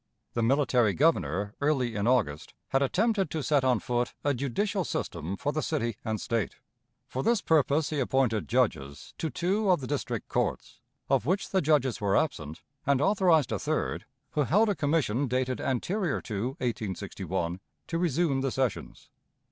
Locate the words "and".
6.03-6.19, 12.83-12.99